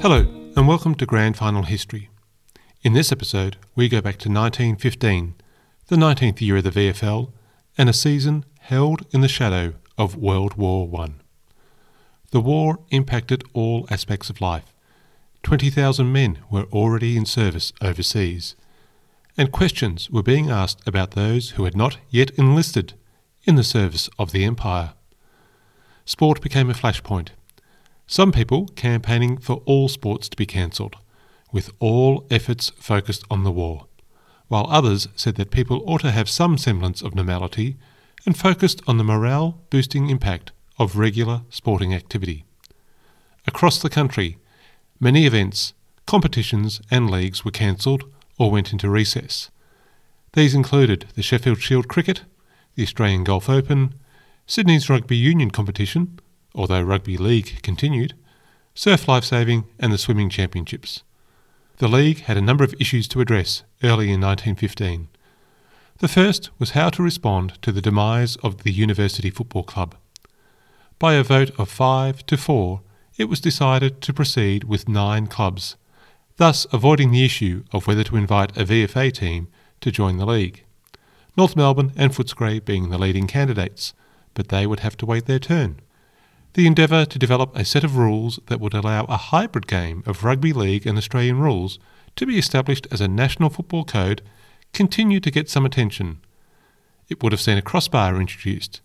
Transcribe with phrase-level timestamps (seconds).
[0.00, 0.20] Hello,
[0.54, 2.08] and welcome to Grand Final History.
[2.84, 5.34] In this episode, we go back to 1915,
[5.88, 7.32] the 19th year of the VFL,
[7.76, 11.14] and a season held in the shadow of World War I.
[12.30, 14.72] The war impacted all aspects of life.
[15.42, 18.54] 20,000 men were already in service overseas,
[19.36, 22.94] and questions were being asked about those who had not yet enlisted
[23.42, 24.92] in the service of the Empire.
[26.04, 27.30] Sport became a flashpoint.
[28.10, 30.96] Some people campaigning for all sports to be cancelled,
[31.52, 33.84] with all efforts focused on the war,
[34.48, 37.76] while others said that people ought to have some semblance of normality
[38.24, 42.46] and focused on the morale boosting impact of regular sporting activity.
[43.46, 44.38] Across the country,
[44.98, 45.74] many events,
[46.06, 48.04] competitions, and leagues were cancelled
[48.38, 49.50] or went into recess.
[50.32, 52.22] These included the Sheffield Shield Cricket,
[52.74, 53.92] the Australian Golf Open,
[54.46, 56.18] Sydney's Rugby Union competition,
[56.54, 58.14] although Rugby League continued,
[58.74, 61.02] Surf Lifesaving, and the Swimming Championships.
[61.78, 65.08] The League had a number of issues to address early in 1915.
[65.98, 69.96] The first was how to respond to the demise of the University Football Club.
[70.98, 72.82] By a vote of five to four,
[73.16, 75.76] it was decided to proceed with nine clubs,
[76.36, 79.48] thus avoiding the issue of whether to invite a VFA team
[79.80, 80.64] to join the league.
[81.36, 83.92] North Melbourne and Footscray being the leading candidates,
[84.34, 85.80] but they would have to wait their turn.
[86.58, 90.24] The endeavour to develop a set of rules that would allow a hybrid game of
[90.24, 91.78] rugby league and Australian rules
[92.16, 94.22] to be established as a national football code
[94.72, 96.18] continued to get some attention.
[97.08, 98.80] It would have seen a crossbar introduced,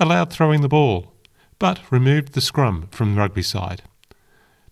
[0.00, 1.12] allowed throwing the ball,
[1.58, 3.82] but removed the scrum from the rugby side.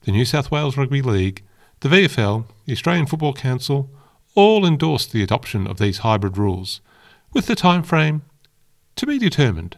[0.05, 1.43] The New South Wales Rugby League,
[1.81, 3.91] the VFL, the Australian Football Council
[4.35, 6.81] all endorsed the adoption of these hybrid rules,
[7.35, 8.23] with the time frame
[8.95, 9.77] to be determined.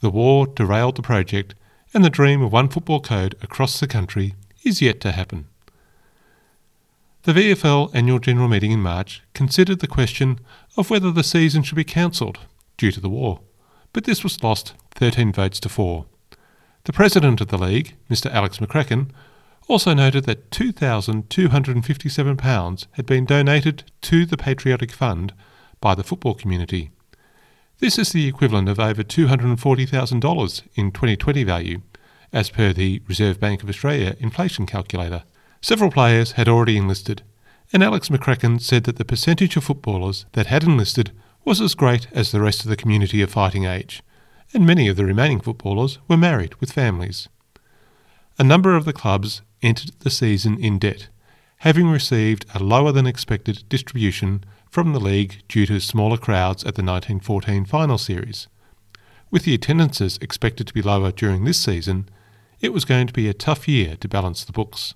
[0.00, 1.54] The war derailed the project,
[1.94, 5.46] and the dream of one football code across the country is yet to happen.
[7.22, 10.38] The VFL annual general meeting in March considered the question
[10.76, 12.40] of whether the season should be cancelled
[12.76, 13.40] due to the war,
[13.92, 16.04] but this was lost 13 votes to 4.
[16.84, 18.32] The president of the league, Mr.
[18.32, 19.10] Alex McCracken,
[19.66, 25.34] also noted that £2,257 had been donated to the Patriotic Fund
[25.80, 26.90] by the football community.
[27.80, 31.82] This is the equivalent of over $240,000 in 2020 value,
[32.32, 35.22] as per the Reserve Bank of Australia inflation calculator.
[35.60, 37.22] Several players had already enlisted,
[37.72, 41.12] and Alex McCracken said that the percentage of footballers that had enlisted
[41.44, 44.02] was as great as the rest of the community of fighting age,
[44.52, 47.28] and many of the remaining footballers were married with families.
[48.40, 51.06] A number of the clubs entered the season in debt,
[51.58, 56.74] having received a lower than expected distribution from the league due to smaller crowds at
[56.74, 58.48] the 1914 final series.
[59.30, 62.08] With the attendances expected to be lower during this season,
[62.60, 64.94] it was going to be a tough year to balance the books.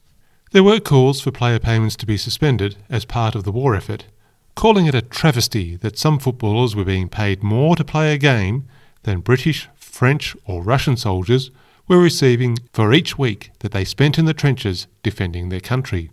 [0.52, 4.06] There were calls for player payments to be suspended as part of the war effort,
[4.54, 8.66] calling it a travesty that some footballers were being paid more to play a game
[9.04, 11.50] than British, French, or Russian soldiers
[11.88, 16.10] were receiving for each week that they spent in the trenches defending their country.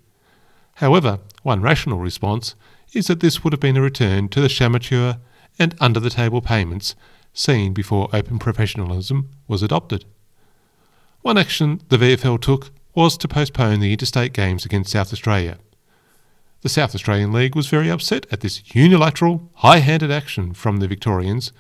[0.76, 2.56] However, one rational response
[2.94, 5.18] is that this would have been a return to the shamateur
[5.58, 6.96] and under the table payments
[7.34, 10.06] seen before open professionalism was adopted.
[11.22, 15.58] One action the VFL took was to postpone the interstate games against South Australia.
[16.62, 20.88] The South Australian League was very upset at this unilateral, high handed action from the
[20.88, 21.54] Victorians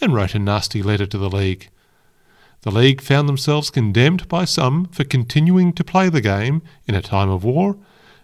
[0.00, 1.68] and wrote a nasty letter to the League.
[2.62, 7.02] The League found themselves condemned by some for continuing to play the game in a
[7.02, 7.76] time of war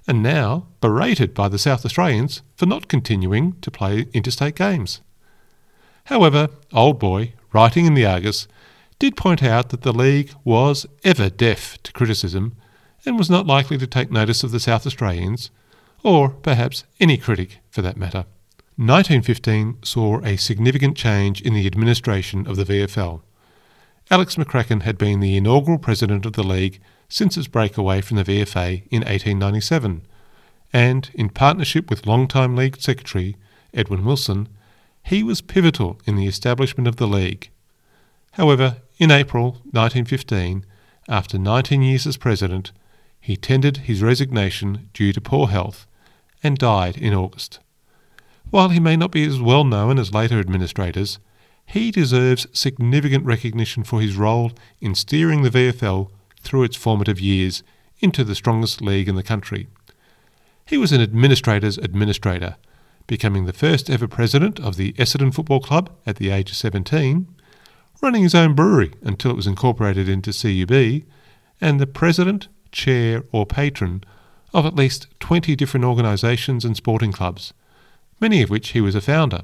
[0.07, 5.01] and now berated by the South Australians for not continuing to play interstate games.
[6.05, 8.49] However, Old Boy, writing in the Argus,
[8.99, 12.57] did point out that the League was ever deaf to criticism
[13.05, 15.51] and was not likely to take notice of the South Australians,
[16.03, 18.25] or perhaps any critic for that matter.
[18.77, 23.21] 1915 saw a significant change in the administration of the VFL.
[24.11, 26.81] Alex McCracken had been the inaugural president of the league
[27.12, 30.00] since its breakaway from the VFA in 1897,
[30.73, 33.37] and in partnership with longtime league secretary
[33.75, 34.49] Edwin Wilson,
[35.05, 37.50] he was pivotal in the establishment of the league.
[38.32, 40.64] However, in April 1915,
[41.06, 42.73] after 19 years as president,
[43.20, 45.87] he tendered his resignation due to poor health
[46.43, 47.59] and died in August.
[48.49, 51.19] While he may not be as well known as later administrators,
[51.67, 56.09] he deserves significant recognition for his role in steering the VFL
[56.43, 57.62] through its formative years
[58.00, 59.69] into the strongest league in the country.
[60.67, 62.56] He was an administrator's administrator,
[63.06, 67.27] becoming the first ever president of the Essendon Football Club at the age of 17,
[68.00, 71.06] running his own brewery until it was incorporated into CUB,
[71.61, 74.03] and the president, chair, or patron
[74.53, 77.53] of at least 20 different organisations and sporting clubs,
[78.21, 79.43] many of which he was a founder.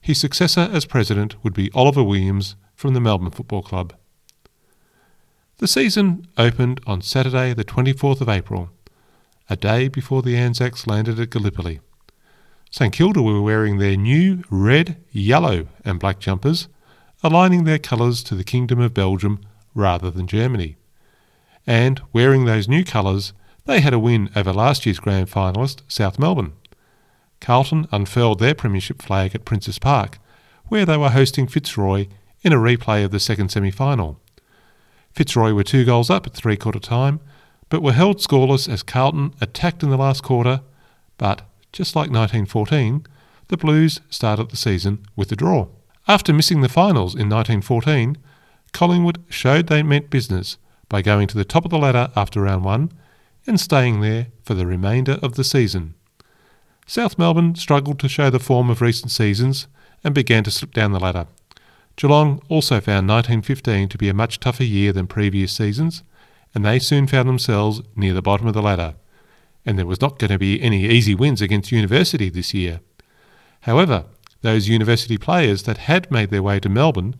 [0.00, 3.92] His successor as president would be Oliver Williams from the Melbourne Football Club.
[5.58, 8.70] The season opened on Saturday, the 24th of April,
[9.50, 11.80] a day before the Anzacs landed at Gallipoli.
[12.70, 16.68] St Kilda were wearing their new red, yellow, and black jumpers,
[17.24, 19.40] aligning their colours to the Kingdom of Belgium
[19.74, 20.76] rather than Germany.
[21.66, 23.32] And wearing those new colours,
[23.64, 26.52] they had a win over last year's grand finalist, South Melbourne.
[27.40, 30.20] Carlton unfurled their premiership flag at Princes Park,
[30.66, 32.06] where they were hosting Fitzroy
[32.42, 34.20] in a replay of the second semi final.
[35.18, 37.18] Fitzroy were two goals up at three quarter time,
[37.70, 40.60] but were held scoreless as Carlton attacked in the last quarter.
[41.16, 41.42] But,
[41.72, 43.04] just like 1914,
[43.48, 45.66] the Blues started the season with a draw.
[46.06, 48.16] After missing the finals in 1914,
[48.72, 50.56] Collingwood showed they meant business
[50.88, 52.92] by going to the top of the ladder after round one
[53.44, 55.94] and staying there for the remainder of the season.
[56.86, 59.66] South Melbourne struggled to show the form of recent seasons
[60.04, 61.26] and began to slip down the ladder.
[61.98, 66.04] Geelong also found 1915 to be a much tougher year than previous seasons,
[66.54, 68.94] and they soon found themselves near the bottom of the ladder.
[69.66, 72.80] And there was not going to be any easy wins against University this year.
[73.62, 74.04] However,
[74.42, 77.16] those university players that had made their way to Melbourne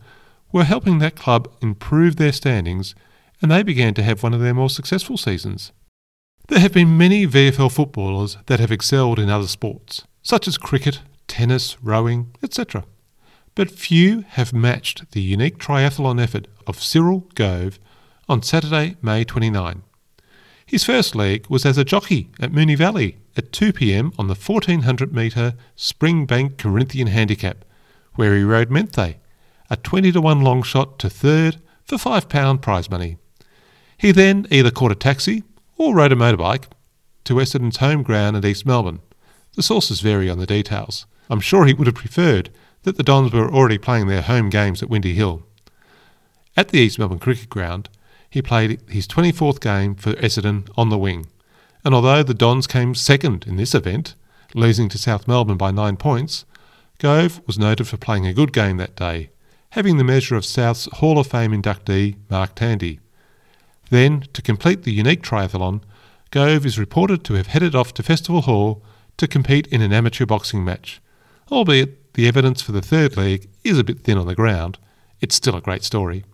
[0.53, 2.95] were helping that club improve their standings,
[3.41, 5.73] and they began to have one of their more successful seasons.
[6.47, 11.01] There have been many VFL footballers that have excelled in other sports, such as cricket,
[11.27, 12.85] tennis, rowing, etc.
[13.55, 17.79] But few have matched the unique triathlon effort of Cyril Gove
[18.27, 19.83] on Saturday, May 29.
[20.65, 24.35] His first leg was as a jockey at Moonee Valley at 2 pm on the
[24.35, 27.65] 1400 metre Springbank Corinthian Handicap,
[28.15, 29.15] where he rode Menthe,
[29.69, 33.17] a 20 to 1 long shot to third for £5 prize money.
[33.97, 35.43] He then either caught a taxi
[35.75, 36.65] or rode a motorbike
[37.23, 38.99] to Essendon's home ground at East Melbourne.
[39.55, 41.05] The sources vary on the details.
[41.29, 42.49] I'm sure he would have preferred
[42.83, 45.43] that the Dons were already playing their home games at Windy Hill.
[46.55, 47.89] At the East Melbourne Cricket Ground,
[48.29, 51.27] he played his 24th game for Essendon on the wing.
[51.83, 54.15] And although the Dons came second in this event,
[54.53, 56.45] losing to South Melbourne by nine points,
[56.99, 59.29] Gove was noted for playing a good game that day,
[59.71, 62.99] having the measure of South's Hall of Fame inductee Mark Tandy.
[63.89, 65.81] Then, to complete the unique triathlon,
[66.31, 68.83] Gove is reported to have headed off to Festival Hall
[69.17, 71.01] to compete in an amateur boxing match.
[71.51, 74.77] Albeit the evidence for the third leg is a bit thin on the ground,
[75.21, 76.25] it's still a great story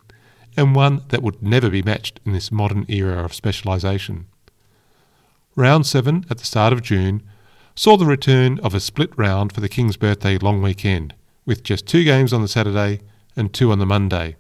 [0.58, 4.26] and one that would never be matched in this modern era of specialisation.
[5.56, 7.22] Round 7 at the start of June
[7.76, 11.14] saw the return of a split round for the King's birthday long weekend,
[11.46, 13.02] with just two games on the Saturday
[13.36, 14.38] and two on the Monday.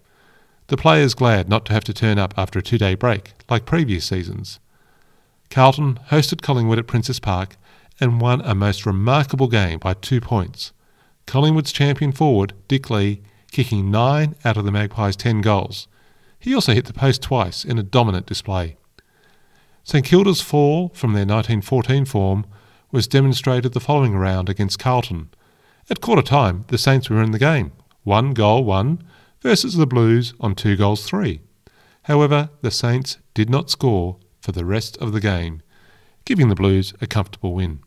[0.66, 3.68] The players glad not to have to turn up after a two day break, like
[3.68, 4.60] previous seasons.
[5.52, 7.56] Carlton hosted Collingwood at Princes Park
[8.00, 10.72] and won a most remarkable game by two points.
[11.25, 15.88] Collingwood's champion forward, Dick Lee, kicking nine out of the Magpies' ten goals,
[16.39, 18.77] he also hit the post twice in a dominant display.
[19.83, 22.45] St Kilda's fall from their 1914 form
[22.92, 25.30] was demonstrated the following round against Carlton.
[25.89, 27.72] At quarter time, the Saints were in the game,
[28.04, 29.04] one goal one
[29.42, 31.42] versus the Blues on two goals three.
[32.04, 35.62] However, the Saints did not score for the rest of the game,
[36.25, 37.79] giving the Blues a comfortable win.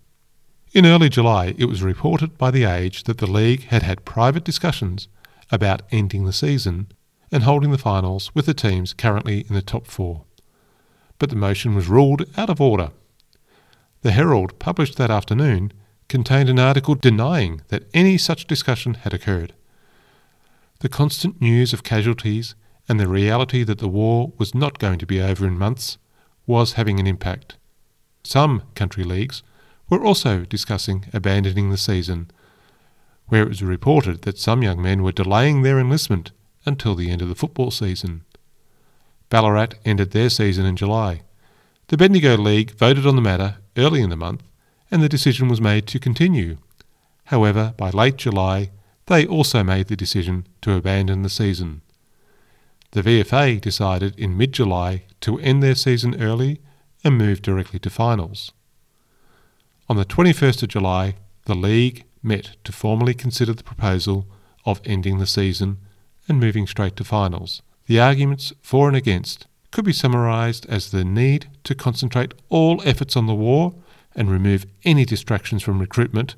[0.74, 4.44] In early July, it was reported by The Age that the league had had private
[4.44, 5.08] discussions
[5.50, 6.88] about ending the season
[7.32, 10.24] and holding the finals with the teams currently in the top four.
[11.18, 12.90] But the motion was ruled out of order.
[14.02, 15.72] The Herald, published that afternoon,
[16.06, 19.54] contained an article denying that any such discussion had occurred.
[20.80, 22.54] The constant news of casualties
[22.90, 25.96] and the reality that the war was not going to be over in months
[26.46, 27.56] was having an impact.
[28.22, 29.42] Some country leagues
[29.88, 32.30] were also discussing abandoning the season,
[33.26, 36.32] where it was reported that some young men were delaying their enlistment
[36.64, 38.24] until the end of the football season.
[39.30, 41.22] Ballarat ended their season in July.
[41.88, 44.42] The Bendigo League voted on the matter early in the month,
[44.90, 46.58] and the decision was made to continue.
[47.26, 48.70] However, by late July,
[49.06, 51.82] they also made the decision to abandon the season.
[52.92, 56.60] The VFA decided in mid July to end their season early
[57.04, 58.52] and move directly to finals.
[59.90, 61.14] On the 21st of July,
[61.46, 64.26] the League met to formally consider the proposal
[64.66, 65.78] of ending the season
[66.28, 67.62] and moving straight to finals.
[67.86, 73.16] The arguments for and against could be summarised as the need to concentrate all efforts
[73.16, 73.76] on the war
[74.14, 76.34] and remove any distractions from recruitment,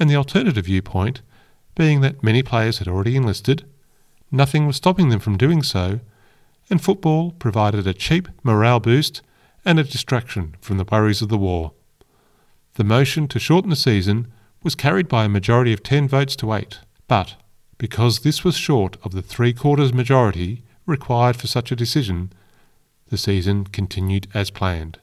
[0.00, 1.20] and the alternative viewpoint
[1.76, 3.64] being that many players had already enlisted,
[4.32, 6.00] nothing was stopping them from doing so,
[6.68, 9.22] and football provided a cheap morale boost
[9.64, 11.72] and a distraction from the worries of the war.
[12.76, 14.30] The motion to shorten the season
[14.62, 17.36] was carried by a majority of 10 votes to 8, but
[17.78, 22.34] because this was short of the three quarters majority required for such a decision,
[23.08, 24.98] the season continued as planned.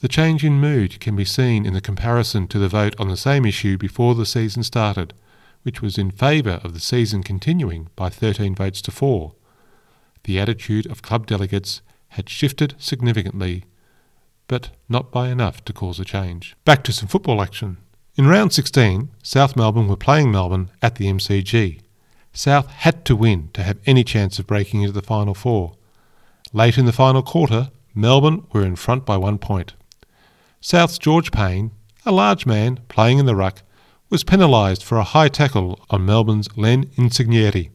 [0.00, 3.16] The change in mood can be seen in the comparison to the vote on the
[3.18, 5.12] same issue before the season started,
[5.64, 9.34] which was in favour of the season continuing by 13 votes to 4.
[10.24, 13.64] The attitude of club delegates had shifted significantly,
[14.48, 16.56] but not by enough to cause a change.
[16.64, 17.76] Back to some football action.
[18.16, 21.80] In round 16, South Melbourne were playing Melbourne at the MCG.
[22.32, 25.74] South had to win to have any chance of breaking into the final four.
[26.52, 29.74] Late in the final quarter, Melbourne were in front by one point.
[30.60, 31.70] South's George Payne,
[32.04, 33.62] a large man playing in the ruck,
[34.10, 37.70] was penalised for a high tackle on Melbourne's Len Incigneri.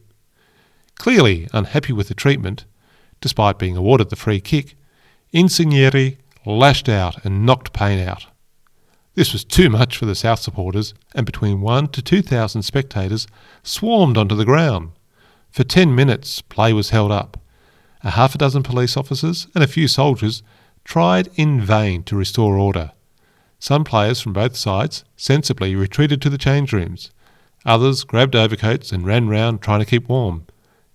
[0.96, 2.64] Clearly unhappy with the treatment,
[3.20, 4.76] despite being awarded the free kick,
[5.32, 8.26] Incigneri lashed out and knocked Payne out.
[9.14, 13.26] This was too much for the South supporters, and between one to two thousand spectators
[13.62, 14.90] swarmed onto the ground.
[15.50, 17.40] For ten minutes, play was held up.
[18.02, 20.42] A half a dozen police officers and a few soldiers
[20.84, 22.90] tried in vain to restore order.
[23.58, 27.10] Some players from both sides sensibly retreated to the change rooms.
[27.64, 30.46] Others grabbed overcoats and ran round trying to keep warm.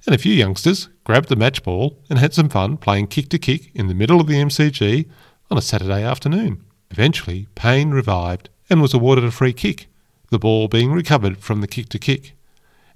[0.05, 3.39] And a few youngsters grabbed the match ball and had some fun playing kick to
[3.39, 5.09] kick in the middle of the MCG
[5.51, 6.63] on a Saturday afternoon.
[6.91, 9.87] Eventually, Payne revived and was awarded a free kick,
[10.29, 12.33] the ball being recovered from the kick to kick,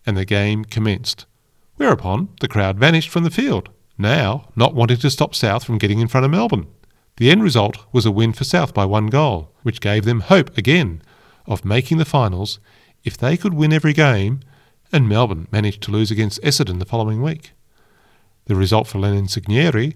[0.06, 1.26] and the game commenced.
[1.78, 6.00] Whereupon the crowd vanished from the field, now not wanting to stop South from getting
[6.00, 6.68] in front of Melbourne.
[7.18, 10.56] The end result was a win for South by one goal, which gave them hope
[10.58, 11.02] again
[11.46, 12.60] of making the finals
[13.04, 14.40] if they could win every game,
[14.92, 17.52] and Melbourne managed to lose against Essendon the following week.
[18.46, 19.96] The result for Len Incigneri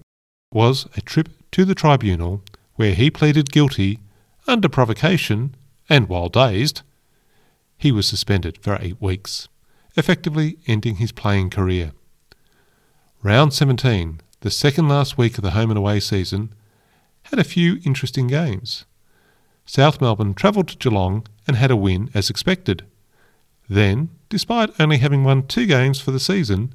[0.52, 2.42] was a trip to the tribunal
[2.76, 3.98] where he pleaded guilty
[4.46, 5.54] under provocation
[5.88, 6.82] and while dazed.
[7.76, 9.48] He was suspended for eight weeks,
[9.96, 11.92] effectively ending his playing career.
[13.22, 16.54] Round 17, the second last week of the home and away season,
[17.24, 18.84] had a few interesting games.
[19.66, 22.86] South Melbourne travelled to Geelong and had a win as expected.
[23.68, 26.72] Then, despite only having won two games for the season,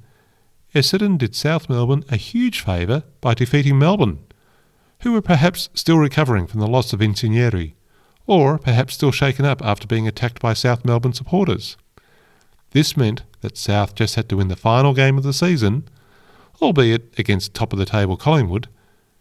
[0.75, 4.20] Essendon did South Melbourne a huge favour by defeating Melbourne,
[5.03, 7.74] who were perhaps still recovering from the loss of Incigneri,
[8.25, 11.75] or perhaps still shaken up after being attacked by South Melbourne supporters.
[12.72, 15.88] This meant that South just had to win the final game of the season,
[16.62, 18.69] albeit against top of the table Collingwood,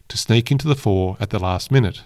[0.09, 2.03] to sneak into the four at the last minute.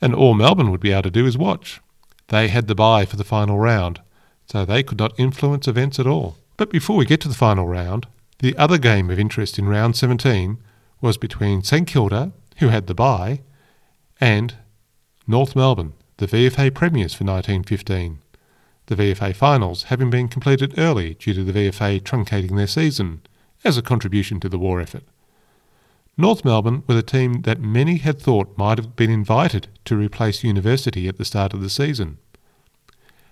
[0.00, 1.80] And all Melbourne would be able to do is watch.
[2.28, 4.00] They had the bye for the final round,
[4.46, 6.36] so they could not influence events at all.
[6.56, 8.06] But before we get to the final round,
[8.38, 10.58] the other game of interest in round 17
[11.00, 13.40] was between St Kilda, who had the bye,
[14.20, 14.54] and
[15.26, 18.18] North Melbourne, the VFA premiers for 1915.
[18.86, 23.22] The VFA finals having been completed early due to the VFA truncating their season
[23.64, 25.04] as a contribution to the war effort.
[26.16, 30.44] North Melbourne were the team that many had thought might have been invited to replace
[30.44, 32.18] University at the start of the season.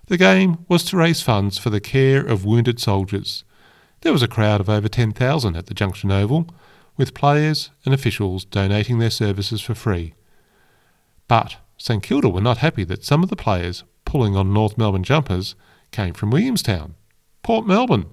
[0.07, 3.45] The game was to raise funds for the care of wounded soldiers.
[4.01, 6.49] There was a crowd of over 10,000 at the Junction Oval,
[6.97, 10.13] with players and officials donating their services for free.
[11.27, 15.03] But St Kilda were not happy that some of the players pulling on North Melbourne
[15.03, 15.55] jumpers
[15.91, 16.95] came from Williamstown,
[17.41, 18.05] Port Melbourne,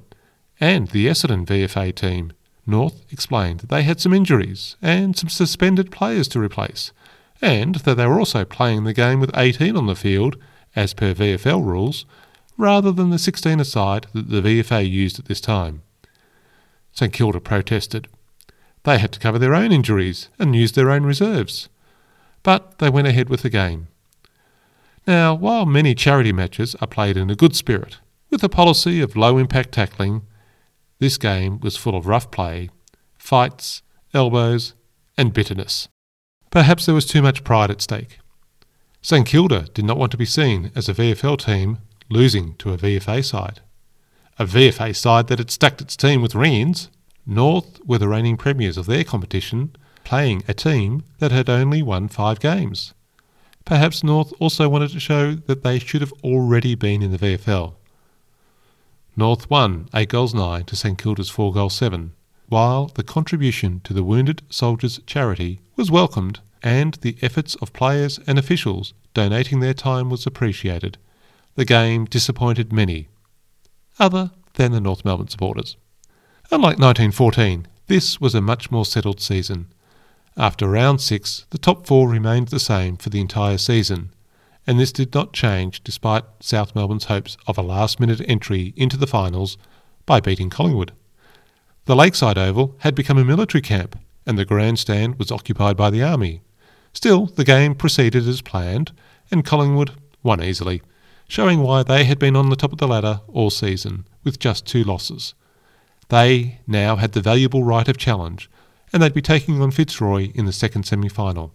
[0.60, 2.32] and the Essendon VFA team.
[2.66, 6.92] North explained that they had some injuries and some suspended players to replace,
[7.42, 10.36] and that they were also playing the game with 18 on the field,
[10.76, 12.04] as per VFL rules,
[12.56, 15.82] rather than the 16 aside that the VFA used at this time.
[16.92, 18.08] St Kilda protested.
[18.84, 21.68] They had to cover their own injuries and use their own reserves.
[22.42, 23.88] But they went ahead with the game.
[25.06, 27.98] Now, while many charity matches are played in a good spirit,
[28.30, 30.22] with a policy of low impact tackling
[31.00, 32.68] this game was full of rough play,
[33.16, 33.82] fights,
[34.12, 34.74] elbows,
[35.16, 35.88] and bitterness.
[36.50, 38.18] Perhaps there was too much pride at stake.
[39.02, 41.78] St Kilda did not want to be seen as a VFL team
[42.10, 43.60] losing to a VFA side.
[44.38, 46.90] A VFA side that had stacked its team with ring-ins.
[47.30, 49.70] North were the reigning premiers of their competition,
[50.02, 52.92] playing a team that had only won five games.
[53.64, 57.74] Perhaps North also wanted to show that they should have already been in the VFL.
[59.16, 62.14] North won 8 goals 9 to St Kilda's 4 goals 7,
[62.48, 68.18] while the contribution to the Wounded Soldiers charity was welcomed and the efforts of players
[68.26, 70.98] and officials donating their time was appreciated.
[71.54, 73.06] The game disappointed many,
[74.00, 75.76] other than the North Melbourne supporters.
[76.52, 79.66] Unlike 1914, this was a much more settled season.
[80.36, 84.10] After round six, the top four remained the same for the entire season,
[84.66, 88.96] and this did not change despite South Melbourne's hopes of a last minute entry into
[88.96, 89.58] the finals
[90.06, 90.90] by beating Collingwood.
[91.84, 96.02] The Lakeside Oval had become a military camp, and the grandstand was occupied by the
[96.02, 96.42] Army.
[96.92, 98.90] Still, the game proceeded as planned,
[99.30, 99.92] and Collingwood
[100.24, 100.82] won easily,
[101.28, 104.66] showing why they had been on the top of the ladder all season, with just
[104.66, 105.34] two losses.
[106.10, 108.50] They now had the valuable right of challenge,
[108.92, 111.54] and they'd be taking on Fitzroy in the second semi final.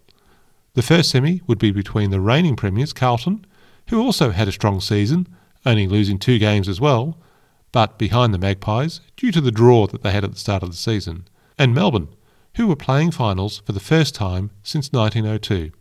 [0.75, 3.45] The first semi would be between the reigning premiers, Carlton,
[3.89, 5.27] who also had a strong season,
[5.65, 7.17] only losing two games as well,
[7.74, 10.71] but behind the Magpies due to the draw that they had at the start of
[10.71, 12.07] the season, and Melbourne,
[12.55, 15.71] who were playing finals for the first time since 1902.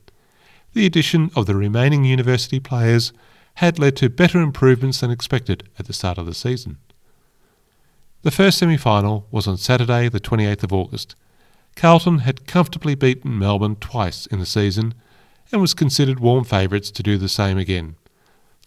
[0.73, 3.12] The addition of the remaining university players
[3.54, 6.78] had led to better improvements than expected at the start of the season.
[8.25, 11.14] The first semi final was on Saturday, the 28th of August,
[11.76, 14.95] Carlton had comfortably beaten Melbourne twice in the season
[15.52, 17.97] and was considered warm favourites to do the same again.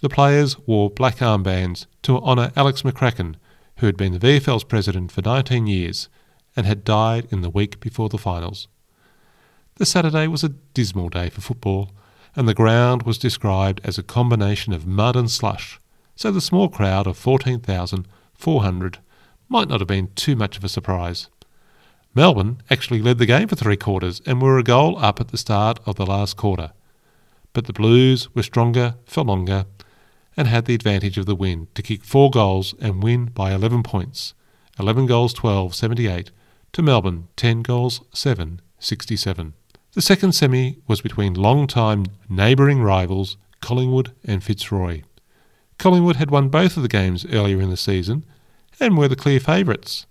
[0.02, 3.34] The players wore black armbands to honour Alex McCracken,
[3.78, 6.08] who had been the VFL's president for 19 years
[6.56, 8.68] and had died in the week before the finals.
[9.78, 11.90] The Saturday was a dismal day for football,
[12.36, 15.80] and the ground was described as a combination of mud and slush,
[16.16, 19.00] so the small crowd of 14,400
[19.50, 21.30] might not have been too much of a surprise.
[22.14, 25.38] Melbourne actually led the game for three quarters and were a goal up at the
[25.38, 26.72] start of the last quarter.
[27.54, 29.66] But the Blues were stronger for longer
[30.36, 33.84] and had the advantage of the win to kick four goals and win by 11
[33.84, 34.34] points
[34.80, 36.32] 11 goals 12 78
[36.74, 39.54] to Melbourne 10 goals 7 67.
[39.94, 45.02] The second semi was between long-time neighbouring rivals Collingwood and Fitzroy.
[45.80, 48.24] Collingwood had won both of the games earlier in the season
[48.80, 50.06] and were the clear favourites.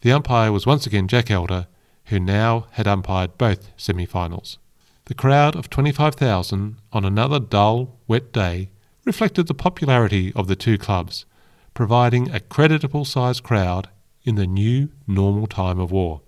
[0.00, 1.66] The umpire was once again Jack Elder,
[2.06, 4.58] who now had umpired both semi finals.
[5.06, 8.70] The crowd of 25,000 on another dull, wet day
[9.04, 11.24] reflected the popularity of the two clubs,
[11.74, 13.88] providing a creditable sized crowd
[14.24, 16.20] in the new normal time of war.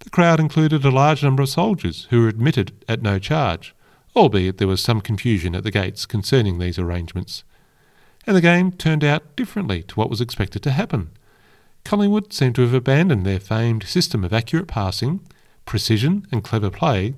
[0.00, 3.72] The crowd included a large number of soldiers who were admitted at no charge,
[4.16, 7.44] albeit there was some confusion at the gates concerning these arrangements.
[8.26, 11.10] And the game turned out differently to what was expected to happen.
[11.84, 15.20] Collingwood seemed to have abandoned their famed system of accurate passing,
[15.64, 17.14] precision, and clever play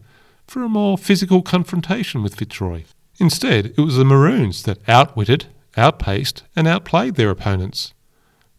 [0.47, 2.85] for a more physical confrontation with Fitzroy.
[3.19, 7.93] Instead, it was the Maroons that outwitted, outpaced, and outplayed their opponents.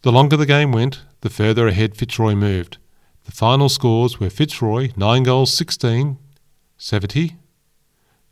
[0.03, 2.77] The longer the game went, the further ahead Fitzroy moved.
[3.25, 6.17] The final scores were Fitzroy 9 goals 16
[6.77, 7.37] 70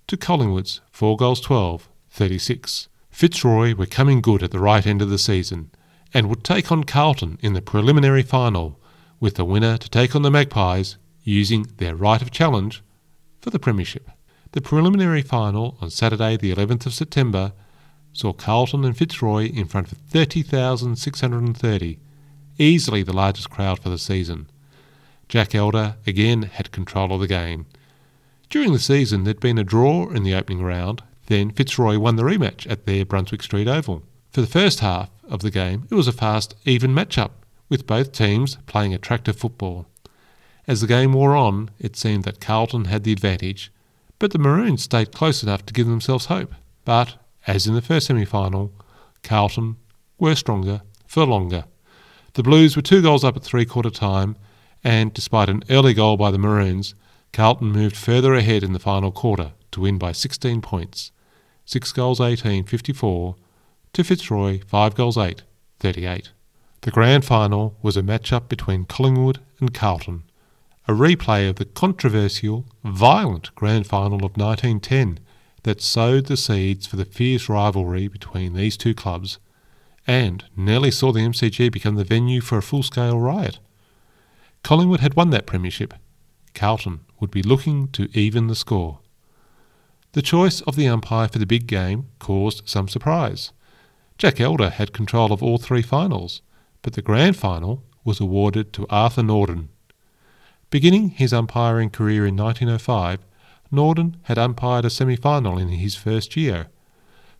[0.05, 2.87] to Collingwood's 4 goals 12 36.
[3.13, 5.69] Fitzroy were coming good at the right end of the season
[6.15, 8.79] and would take on Carlton in the preliminary final,
[9.19, 12.81] with the winner to take on the Magpies using their right of challenge
[13.39, 14.09] for the Premiership.
[14.53, 17.53] The preliminary final on Saturday, the 11th of September,
[18.13, 21.99] saw Carlton and Fitzroy in front of 30,630,
[22.57, 24.49] easily the largest crowd for the season.
[25.29, 27.67] Jack Elder again had control of the game.
[28.49, 32.23] During the season, there'd been a draw in the opening round, then Fitzroy won the
[32.23, 34.03] rematch at their Brunswick Street Oval.
[34.31, 37.31] For the first half of the game, it was a fast, even matchup,
[37.69, 39.87] with both teams playing attractive football.
[40.67, 43.71] As the game wore on, it seemed that Carlton had the advantage,
[44.19, 46.53] but the Maroons stayed close enough to give themselves hope.
[46.85, 48.71] But, as in the first semi final,
[49.21, 49.77] Carlton
[50.17, 51.65] were stronger for longer.
[52.33, 54.35] The Blues were two goals up at three quarter time,
[54.83, 56.95] and despite an early goal by the Maroons,
[57.31, 61.11] Carlton moved further ahead in the final quarter to win by 16 points.
[61.65, 63.35] 6 goals 18 54
[63.93, 65.43] to Fitzroy 5 goals 8,
[65.79, 66.31] 38.
[66.81, 70.23] The grand final was a match-up between Collingwood and Carlton,
[70.87, 75.19] a replay of the controversial, violent grand final of 1910
[75.63, 79.39] that sowed the seeds for the fierce rivalry between these two clubs
[80.05, 83.59] and nearly saw the MCG become the venue for a full-scale riot.
[84.63, 85.93] Collingwood had won that premiership.
[86.53, 88.99] Carlton would be looking to even the score.
[90.13, 93.51] The choice of the umpire for the big game caused some surprise.
[94.19, 96.43] Jack Elder had control of all three finals,
[96.83, 99.69] but the grand final was awarded to Arthur Norden.
[100.69, 103.25] Beginning his umpiring career in 1905,
[103.71, 106.67] Norden had umpired a semi final in his first year.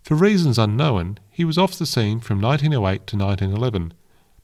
[0.01, 3.93] For reasons unknown, he was off the scene from 1908 to 1911,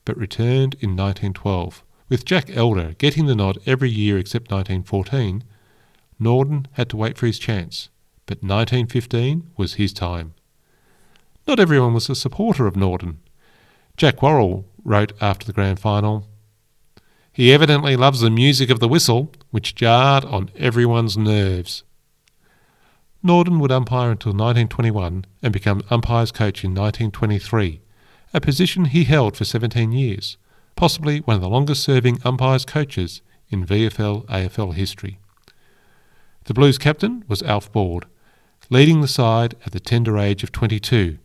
[0.06, 1.84] but returned in 1912.
[2.10, 5.44] With Jack Elder getting the nod every year except 1914,
[6.20, 7.90] Norden had to wait for his chance,
[8.30, 10.36] but 1915 was his time.
[11.48, 13.22] Not everyone was a supporter of Norden.
[13.98, 16.28] Jack Worrall wrote after the grand final,
[17.34, 21.82] He evidently loves the music of the whistle, which jarred on everyone's nerves.
[23.24, 27.82] Norden would umpire until 1921 and become umpire's coach in 1923,
[28.32, 30.38] a position he held for 17 years,
[30.76, 35.18] possibly one of the longest serving umpire's coaches in VFL AFL history.
[36.44, 38.06] The Blues captain was Alf Baud,
[38.72, 41.18] leading the side at the tender age of 22,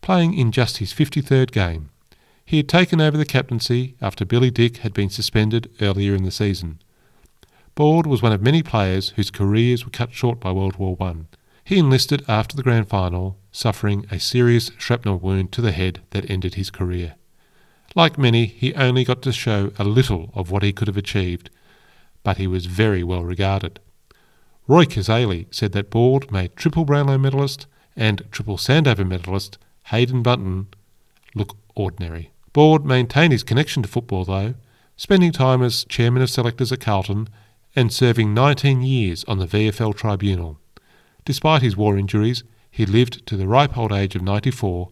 [0.00, 1.90] playing in just his 53rd game.
[2.44, 6.30] He had taken over the captaincy after Billy Dick had been suspended earlier in the
[6.30, 6.78] season.
[7.74, 11.14] Baud was one of many players whose careers were cut short by World War I.
[11.64, 16.30] He enlisted after the grand final, suffering a serious shrapnel wound to the head that
[16.30, 17.16] ended his career.
[17.96, 21.50] Like many, he only got to show a little of what he could have achieved,
[22.22, 23.80] but he was very well regarded.
[24.68, 30.66] Roy Cazaly said that Baud made triple Brownlow medalist and triple Sandover medalist Haydn Bunton
[31.34, 32.30] look ordinary.
[32.52, 34.54] Baud maintained his connection to football, though,
[34.96, 37.28] spending time as chairman of selectors at Carlton
[37.76, 40.58] and serving 19 years on the VFL tribunal.
[41.24, 44.88] Despite his war injuries, he lived to the ripe old age of 94,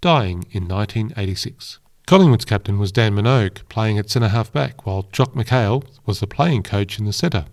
[0.00, 1.78] dying in 1986.
[2.06, 6.26] Collingwood's captain was Dan Minogue, playing at centre half back, while Jock McHale was the
[6.26, 7.46] playing coach in the centre.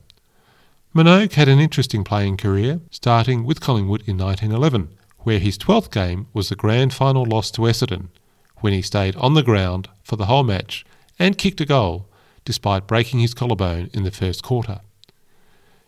[0.93, 6.27] Minogue had an interesting playing career, starting with Collingwood in 1911, where his 12th game
[6.33, 8.09] was the grand final loss to Essendon,
[8.57, 10.85] when he stayed on the ground for the whole match
[11.17, 12.09] and kicked a goal
[12.43, 14.81] despite breaking his collarbone in the first quarter.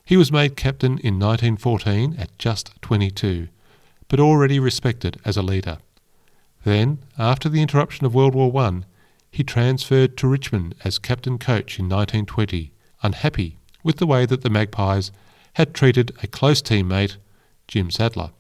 [0.06, 3.50] He was made captain in 1914 at just 22,
[4.08, 5.80] but already respected as a leader.
[6.64, 8.84] Then, after the interruption of World War I,
[9.30, 14.50] he transferred to Richmond as captain coach in 1920, unhappy with the way that the
[14.50, 15.12] Magpies
[15.54, 17.18] had treated a close teammate,
[17.68, 18.32] Jim Sadler.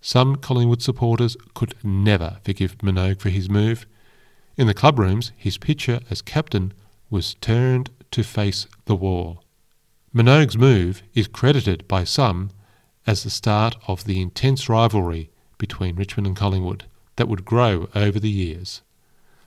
[0.00, 3.86] Some Collingwood supporters could never forgive Minogue for his move.
[4.56, 6.72] In the club rooms, his picture as captain
[7.10, 9.44] was turned to face the wall.
[10.14, 12.50] Minogue's move is credited by some
[13.06, 16.84] as the start of the intense rivalry between Richmond and Collingwood
[17.16, 18.82] that would grow over the years.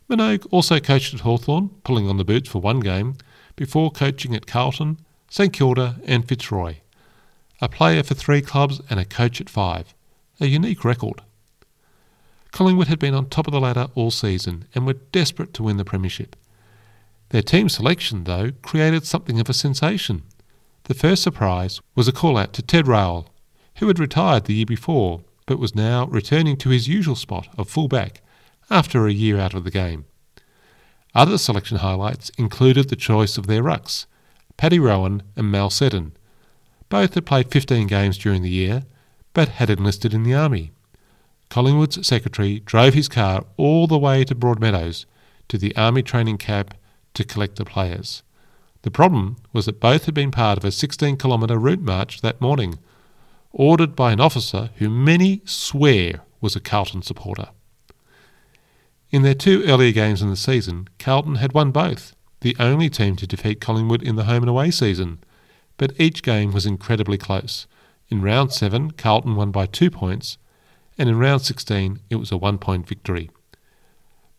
[0.09, 3.15] Minogue also coached at Hawthorn, pulling on the boots for one game,
[3.61, 4.97] before coaching at Carlton,
[5.29, 6.77] St Kilda and Fitzroy.
[7.61, 9.93] A player for three clubs and a coach at five.
[10.39, 11.21] A unique record.
[12.51, 15.77] Collingwood had been on top of the ladder all season and were desperate to win
[15.77, 16.35] the Premiership.
[17.29, 20.23] Their team selection, though, created something of a sensation.
[20.85, 23.29] The first surprise was a call out to Ted Rowell,
[23.75, 27.69] who had retired the year before but was now returning to his usual spot of
[27.69, 28.23] full back
[28.71, 30.05] after a year out of the game.
[31.13, 34.05] Other selection highlights included the choice of their rucks,
[34.55, 36.13] Paddy Rowan and Mal Seddon.
[36.87, 38.83] Both had played 15 games during the year,
[39.33, 40.71] but had enlisted in the army.
[41.49, 45.05] Collingwood's secretary drove his car all the way to Broadmeadows
[45.49, 46.73] to the army training camp
[47.13, 48.23] to collect the players.
[48.83, 52.39] The problem was that both had been part of a 16 kilometre route march that
[52.39, 52.79] morning,
[53.51, 57.49] ordered by an officer who many swear was a Carlton supporter.
[59.11, 63.17] In their two earlier games in the season, Carlton had won both, the only team
[63.17, 65.19] to defeat Collingwood in the home and away season,
[65.75, 67.67] but each game was incredibly close.
[68.07, 70.37] In round 7, Carlton won by two points,
[70.97, 73.29] and in round 16, it was a one point victory.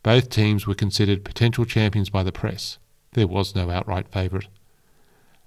[0.02, 2.78] Both teams were considered potential champions by the press.
[3.12, 4.48] There was no outright favourite.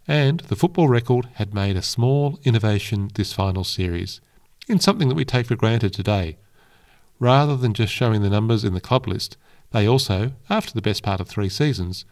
[0.07, 4.21] And the football record had made a small innovation this final series,
[4.67, 6.38] in something that we take for granted today.
[7.19, 9.38] Rather than just showing the numbers in the club list,
[9.71, 12.06] they also, after the best part of three seasons,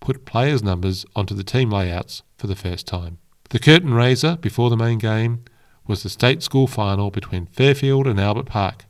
[0.00, 3.18] put players' numbers onto the team layouts for the first time.
[3.50, 5.44] The curtain raiser before the main game
[5.86, 8.84] was the state school final between Fairfield and Albert Park.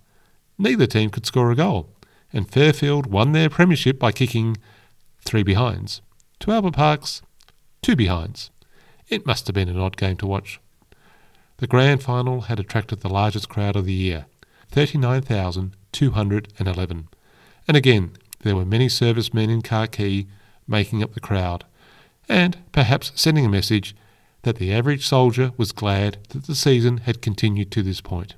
[0.59, 1.89] Neither team could score a goal,
[2.33, 4.57] and Fairfield won their premiership by kicking
[5.25, 6.03] three behinds.
[6.41, 7.23] To Albert Park's
[7.83, 8.51] two behinds.
[9.09, 10.61] It must have been an odd game to watch.
[11.57, 14.27] The grand final had attracted the largest crowd of the year,
[14.71, 17.09] 39,211.
[17.69, 20.27] And again, there were many servicemen in khaki
[20.67, 21.65] making up the crowd,
[22.29, 23.95] and perhaps sending a message
[24.43, 28.35] that the average soldier was glad that the season had continued to this point.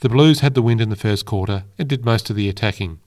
[0.00, 2.98] The Blues had the wind in the first quarter and did most of the attacking.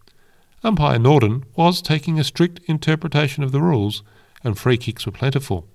[0.63, 4.01] Umpire Norden was taking a strict interpretation of the rules,
[4.43, 5.67] and free kicks were plentiful.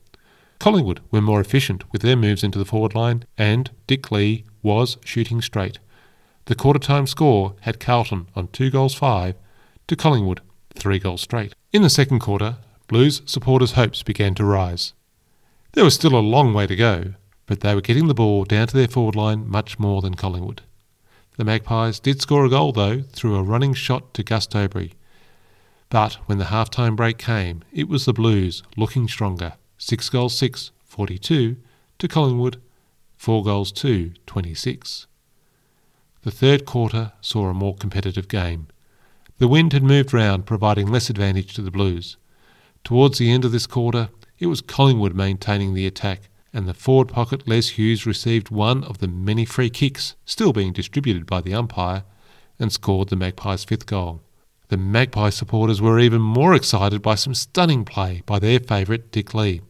[0.59, 4.99] Collingwood were more efficient with their moves into the forward line, and Dick Lee was
[5.05, 5.79] shooting straight.
[6.51, 9.37] The quarter time score had Carlton on two goals five
[9.87, 10.41] to Collingwood
[10.75, 11.55] three goals straight.
[11.73, 12.57] In the second quarter,
[12.89, 14.93] Blues supporters' hopes began to rise.
[15.75, 17.15] There was still a long way to go,
[17.47, 20.63] but they were getting the ball down to their forward line much more than Collingwood.
[21.37, 24.95] The Magpies did score a goal, though, through a running shot to Gus Dobrigh.
[25.89, 30.73] But when the half-time break came, it was the Blues looking stronger, 6 goals 6,
[30.85, 31.59] 42
[31.99, 32.61] to Collingwood
[33.19, 35.07] 4 goals 2, 26.
[36.23, 38.67] The third quarter saw a more competitive game.
[39.39, 42.19] The wind had moved round, providing less advantage to the Blues.
[42.85, 47.09] Towards the end of this quarter, it was Collingwood maintaining the attack, and the forward
[47.09, 51.55] pocket Les Hughes received one of the many free kicks still being distributed by the
[51.55, 52.05] umpire
[52.59, 54.21] and scored the Magpies' fifth goal.
[54.69, 59.33] The Magpie supporters were even more excited by some stunning play by their favourite Dick
[59.33, 59.63] Lee.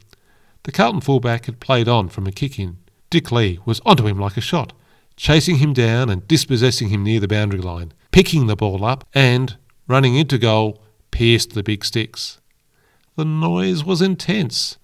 [0.65, 2.79] The Carlton fullback had played on from a kick in.
[3.09, 4.73] Dick Lee was onto him like a shot,
[5.21, 9.59] chasing him down and dispossessing him near the boundary line, picking the ball up and,
[9.87, 12.41] running into goal, pierced the big sticks.
[13.17, 14.79] The noise was intense,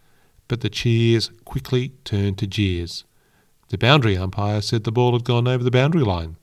[0.46, 3.04] but the cheers quickly turned to jeers.
[3.70, 6.36] The boundary umpire said the ball had gone over the boundary line.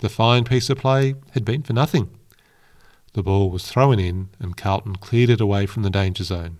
[0.00, 2.10] The fine piece of play had been for nothing.
[3.14, 6.58] The ball was thrown in and Carlton cleared it away from the danger zone.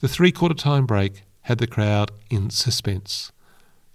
[0.00, 3.32] The three quarter time break had the crowd in suspense.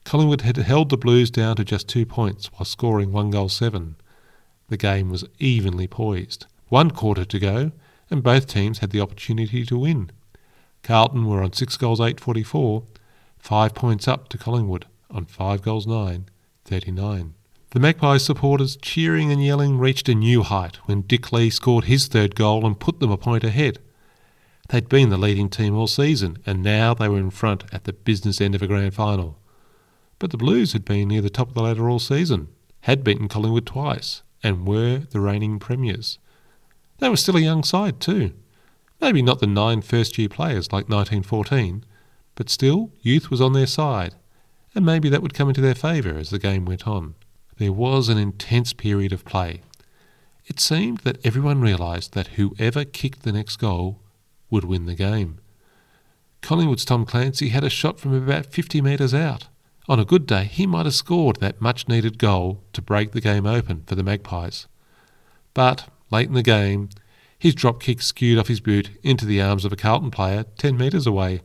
[0.07, 3.97] Collingwood had held the Blues down to just two points while scoring one goal seven.
[4.69, 6.45] The game was evenly poised.
[6.69, 7.73] One quarter to go,
[8.09, 10.11] and both teams had the opportunity to win.
[10.81, 12.83] Carlton were on six goals eight forty four,
[13.37, 16.29] five points up to Collingwood on five goals nine
[16.63, 17.33] thirty nine.
[17.71, 22.07] The Magpies supporters cheering and yelling reached a new height when Dick Lee scored his
[22.07, 23.79] third goal and put them a point ahead.
[24.69, 27.91] They'd been the leading team all season, and now they were in front at the
[27.91, 29.37] business end of a grand final.
[30.19, 32.47] But the Blues had been near the top of the ladder all season,
[32.81, 36.19] had beaten Collingwood twice, and were the reigning premiers.
[36.99, 38.33] They were still a young side, too.
[38.99, 41.83] Maybe not the nine first year players like 1914,
[42.35, 44.15] but still youth was on their side,
[44.73, 47.15] and maybe that would come into their favour as the game went on.
[47.57, 49.61] There was an intense period of play.
[50.45, 53.99] It seemed that everyone realised that whoever kicked the next goal
[54.49, 55.39] would win the game.
[56.41, 59.47] Collingwood's Tom Clancy had a shot from about 50 metres out.
[59.89, 63.21] On a good day, he might have scored that much needed goal to break the
[63.21, 64.67] game open for the Magpies.
[65.53, 66.89] But late in the game,
[67.39, 70.75] his drop kick skewed off his boot into the arms of a Carlton player 10
[70.75, 71.41] metres away,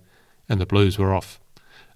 [0.48, 1.38] and the Blues were off.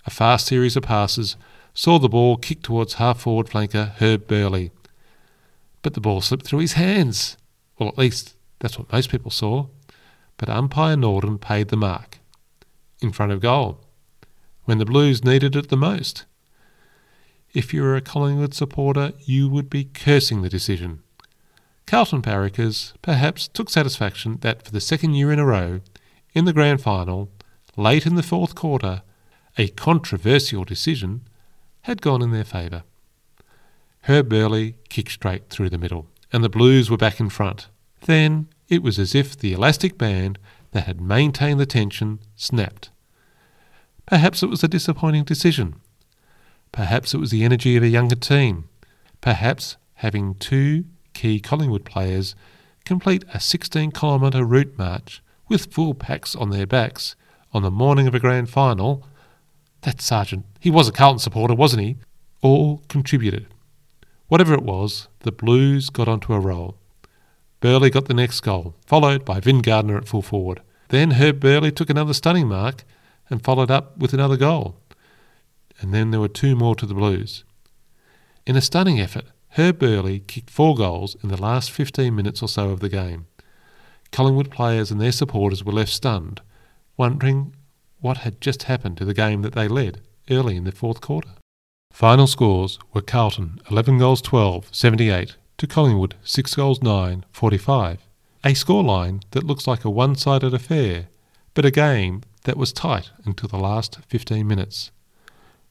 [0.06, 1.36] A fast series of passes
[1.74, 4.70] saw the ball kicked towards half forward flanker Herb Burley.
[5.82, 7.36] But the ball slipped through his hands.
[7.76, 9.66] Well, at least that's what most people saw.
[10.36, 12.18] But umpire Norden paid the mark.
[13.02, 13.80] In front of goal.
[14.64, 16.24] When the Blues needed it the most.
[17.52, 21.02] If you were a Collingwood supporter, you would be cursing the decision.
[21.86, 25.80] Carlton barrackers perhaps took satisfaction that for the second year in a row,
[26.34, 27.30] in the grand final,
[27.76, 29.02] late in the fourth quarter,
[29.56, 31.22] a controversial decision
[31.82, 32.82] had gone in their favour.
[34.02, 37.68] Herb Burley kicked straight through the middle, and the Blues were back in front.
[38.02, 40.38] Then it was as if the elastic band
[40.72, 42.90] that had maintained the tension snapped.
[44.06, 45.76] Perhaps it was a disappointing decision,
[46.72, 48.68] Perhaps it was the energy of a younger team.
[49.20, 52.34] Perhaps having two key Collingwood players
[52.84, 57.16] complete a 16 kilometre route march with full packs on their backs
[57.52, 59.06] on the morning of a grand final.
[59.82, 61.96] That sergeant, he was a Carlton supporter, wasn't he?
[62.42, 63.46] All contributed.
[64.28, 66.76] Whatever it was, the Blues got onto a roll.
[67.60, 70.60] Burley got the next goal, followed by Vin Gardner at full forward.
[70.88, 72.84] Then Herb Burley took another stunning mark
[73.30, 74.76] and followed up with another goal
[75.80, 77.44] and then there were two more to the Blues.
[78.46, 82.48] In a stunning effort, Herb Burley kicked four goals in the last 15 minutes or
[82.48, 83.26] so of the game.
[84.12, 86.40] Collingwood players and their supporters were left stunned,
[86.96, 87.54] wondering
[88.00, 91.30] what had just happened to the game that they led early in the fourth quarter.
[91.92, 98.06] Final scores were Carlton 11 goals 12, 78 to Collingwood 6 goals 9, 45.
[98.44, 101.08] A scoreline that looks like a one sided affair,
[101.54, 104.90] but a game that was tight until the last 15 minutes.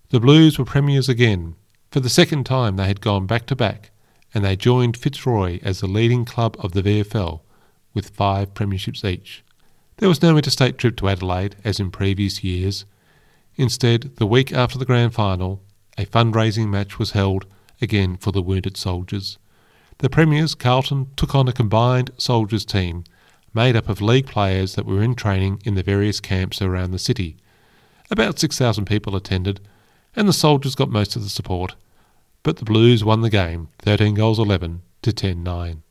[0.10, 1.56] The Blues were premiers again.
[1.92, 3.92] For the second time they had gone back to back,
[4.34, 7.42] and they joined Fitzroy as the leading club of the VFL,
[7.94, 9.44] with five premierships each.
[9.98, 12.86] There was no interstate trip to Adelaide, as in previous years.
[13.56, 15.64] Instead, the week after the grand final,
[15.98, 17.46] a fundraising match was held
[17.82, 19.38] again for the wounded soldiers.
[20.00, 23.06] The Premiers, Carlton, took on a combined soldiers team
[23.54, 27.00] made up of league players that were in training in the various camps around the
[27.00, 27.38] city.
[28.12, 29.62] About 6,000 people attended,
[30.16, 31.76] and the soldiers got most of the support.
[32.44, 35.82] But the Blues won the game, 13 goals 11 to 10 9.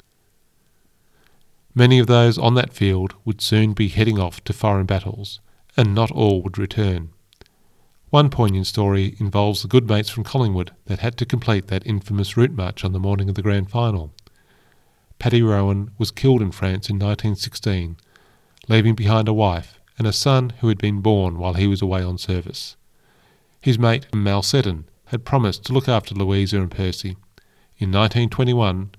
[1.74, 5.40] Many of those on that field would soon be heading off to foreign battles,
[5.76, 7.10] and not all would return.
[8.10, 12.36] One poignant story involves the good mates from Collingwood that had to complete that infamous
[12.36, 14.12] route march on the morning of the grand final.
[15.18, 17.96] Paddy Rowan was killed in France in 1916,
[18.68, 22.02] leaving behind a wife and a son who had been born while he was away
[22.02, 22.76] on service.
[23.64, 27.16] His mate, Mal Seddon, had promised to look after Louisa and Percy.
[27.78, 28.90] In 1921,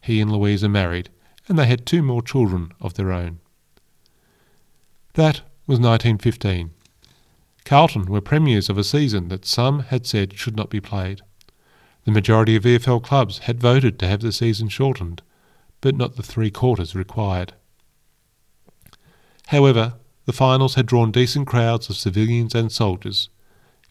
[0.00, 1.08] he and Louisa married,
[1.48, 3.40] and they had two more children of their own.
[5.14, 6.70] That was 1915.
[7.64, 11.22] Carlton were premiers of a season that some had said should not be played.
[12.04, 15.22] The majority of VFL clubs had voted to have the season shortened,
[15.80, 17.54] but not the three quarters required.
[19.48, 19.94] However,
[20.26, 23.28] the finals had drawn decent crowds of civilians and soldiers.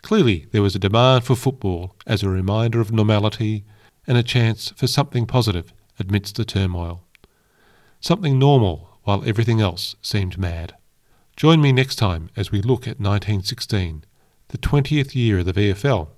[0.02, 3.64] Clearly, there was a demand for football as a reminder of normality
[4.08, 7.04] and a chance for something positive amidst the turmoil.
[8.00, 10.76] Something normal while everything else seemed mad.
[11.36, 14.04] Join me next time as we look at 1916,
[14.50, 16.10] the 20th year of the VFL,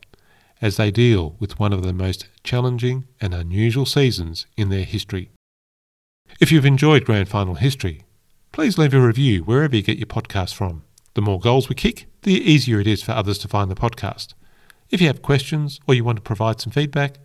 [0.61, 5.29] as they deal with one of the most challenging and unusual seasons in their history.
[6.39, 8.03] If you've enjoyed Grand Final history,
[8.51, 10.83] please leave a review wherever you get your podcasts from.
[11.15, 14.33] The more goals we kick, the easier it is for others to find the podcast.
[14.89, 17.17] If you have questions or you want to provide some feedback,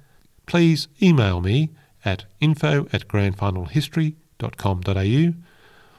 [0.47, 1.71] please email me
[2.05, 5.35] at info at grandfinalhistory.com.au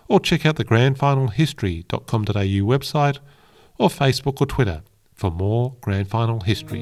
[0.07, 3.17] or check out the grandfinalhistory.com.au website
[3.77, 4.81] or Facebook or Twitter
[5.13, 6.79] for more Grand Final history.